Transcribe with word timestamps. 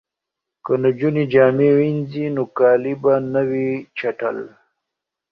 که 0.65 0.73
نجونې 0.83 1.23
جامې 1.33 1.69
وینځي 1.77 2.25
نو 2.35 2.43
کالي 2.57 2.93
به 3.01 3.13
نه 3.33 3.41
وي 3.49 3.69
چټل. 3.97 4.37